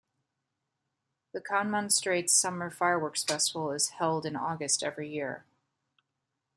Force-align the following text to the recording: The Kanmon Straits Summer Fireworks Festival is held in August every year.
The 1.31 1.41
Kanmon 1.41 1.91
Straits 1.91 2.33
Summer 2.33 2.71
Fireworks 2.71 3.23
Festival 3.23 3.71
is 3.71 3.89
held 3.89 4.25
in 4.25 4.35
August 4.35 4.81
every 4.81 5.07
year. 5.07 5.45